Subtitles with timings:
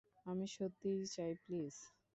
[0.25, 1.75] আমি সত্যিই চাই, প্লিজ।